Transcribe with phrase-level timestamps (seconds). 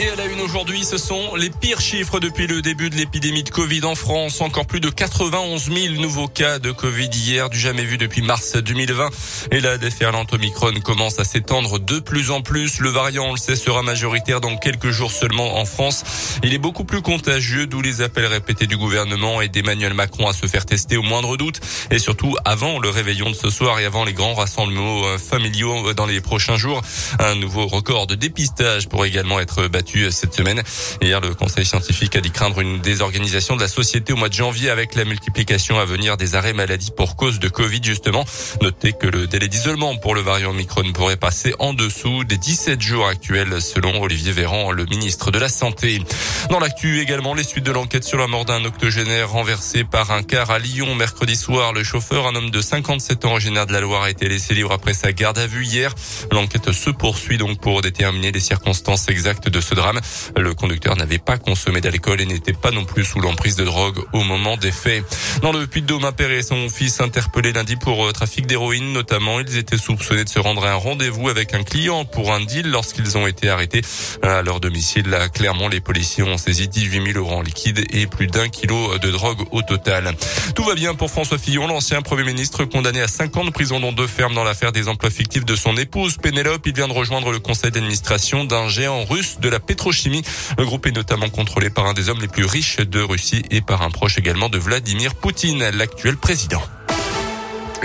[0.00, 3.42] Et à la une aujourd'hui, ce sont les pires chiffres depuis le début de l'épidémie
[3.42, 4.40] de Covid en France.
[4.40, 8.54] Encore plus de 91 000 nouveaux cas de Covid hier, du jamais vu depuis mars
[8.54, 9.08] 2020.
[9.50, 12.78] Et la déferlante Omicron commence à s'étendre de plus en plus.
[12.78, 16.04] Le variant, on le sait, sera majoritaire dans quelques jours seulement en France.
[16.44, 20.32] Il est beaucoup plus contagieux, d'où les appels répétés du gouvernement et d'Emmanuel Macron à
[20.32, 21.58] se faire tester au moindre doute.
[21.90, 25.92] Et surtout avant le réveillon de ce soir et avant les grands rassemblements euh, familiaux
[25.94, 26.82] dans les prochains jours.
[27.18, 30.62] Un nouveau record de dépistage pourrait également être battu cette semaine.
[31.00, 34.34] Hier, le Conseil scientifique a dit craindre une désorganisation de la société au mois de
[34.34, 38.24] janvier avec la multiplication à venir des arrêts maladie pour cause de Covid, justement.
[38.60, 42.80] Notez que le délai d'isolement pour le variant Omicron pourrait passer en dessous des 17
[42.80, 46.02] jours actuels, selon Olivier Véran, le ministre de la Santé.
[46.50, 50.22] Dans l'actu également, les suites de l'enquête sur la mort d'un octogénaire renversé par un
[50.22, 51.72] car à Lyon mercredi soir.
[51.72, 54.72] Le chauffeur, un homme de 57 ans originaire de la Loire, a été laissé libre
[54.72, 55.94] après sa garde à vue hier.
[56.30, 60.00] L'enquête se poursuit donc pour déterminer les circonstances exactes de ce drame.
[60.36, 63.98] Le conducteur n'avait pas consommé d'alcool et n'était pas non plus sous l'emprise de drogue
[64.12, 65.04] au moment des faits.
[65.42, 69.40] Dans le Puy-de-Dôme, un père et son fils interpellés lundi pour euh, trafic d'héroïne notamment.
[69.40, 72.68] Ils étaient soupçonnés de se rendre à un rendez-vous avec un client pour un deal
[72.70, 73.82] lorsqu'ils ont été arrêtés
[74.22, 75.08] à leur domicile.
[75.08, 78.98] Là, clairement, les policiers ont saisi 18 000 euros en liquide et plus d'un kilo
[78.98, 80.14] de drogue au total.
[80.54, 83.80] Tout va bien pour François Fillon, l'ancien Premier ministre condamné à 5 ans de prison
[83.80, 86.66] dont deux fermes dans l'affaire des emplois fictifs de son épouse Pénélope.
[86.66, 90.22] Il vient de rejoindre le conseil d'administration d'un géant russe de la pétrochimie.
[90.58, 93.60] Le groupe est notamment contrôlé par un des hommes les plus riches de Russie et
[93.60, 96.62] par un proche également de Vladimir Poutine, l'actuel président.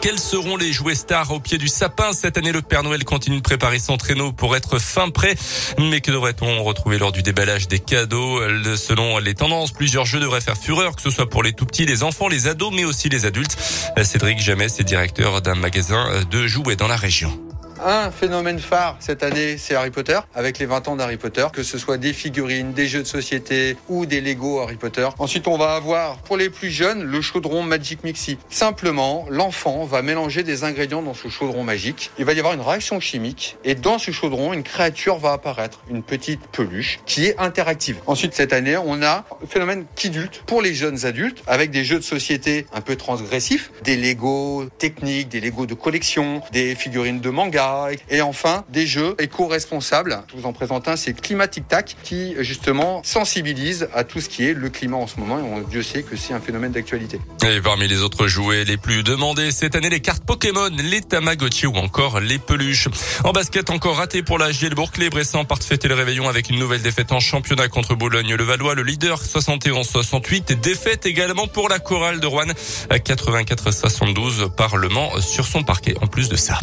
[0.00, 3.36] Quels seront les jouets stars au pied du sapin Cette année, le Père Noël continue
[3.36, 5.34] de préparer son traîneau pour être fin prêt.
[5.78, 8.40] Mais que devrait-on retrouver lors du déballage des cadeaux?
[8.76, 11.86] Selon les tendances, plusieurs jeux devraient faire fureur, que ce soit pour les tout petits,
[11.86, 13.56] les enfants, les ados, mais aussi les adultes.
[14.02, 17.45] Cédric Jamais est directeur d'un magasin de jouets dans la région.
[17.84, 21.62] Un phénomène phare cette année, c'est Harry Potter, avec les 20 ans d'Harry Potter, que
[21.62, 25.06] ce soit des figurines, des jeux de société ou des Lego Harry Potter.
[25.18, 28.38] Ensuite, on va avoir, pour les plus jeunes, le chaudron Magic Mixi.
[28.48, 32.10] Simplement, l'enfant va mélanger des ingrédients dans ce chaudron magique.
[32.18, 35.80] Il va y avoir une réaction chimique et dans ce chaudron, une créature va apparaître,
[35.90, 37.98] une petite peluche qui est interactive.
[38.06, 41.98] Ensuite, cette année, on a le phénomène Kidulte pour les jeunes adultes, avec des jeux
[41.98, 47.30] de société un peu transgressifs, des Lego techniques, des Lego de collection, des figurines de
[47.30, 47.65] manga,
[48.10, 50.22] et enfin, des jeux éco-responsables.
[50.28, 54.46] Je vous en présente un, c'est Climatic Tac, qui justement sensibilise à tout ce qui
[54.46, 55.38] est le climat en ce moment.
[55.38, 57.20] Et Dieu sait que c'est un phénomène d'actualité.
[57.46, 61.66] Et parmi les autres jouets les plus demandés cette année, les cartes Pokémon, les Tamagotchi
[61.66, 62.88] ou encore les peluches.
[63.24, 64.90] En basket, encore raté pour la Gielbourg.
[64.98, 68.74] Les Bressans partent fêter le réveillon avec une nouvelle défaite en championnat contre Boulogne-le-Valois.
[68.74, 70.60] Le leader 71-68.
[70.60, 72.50] Défaite également pour la chorale de Rouen
[72.90, 76.58] à 84-72 Parlement sur son parquet en plus de ça.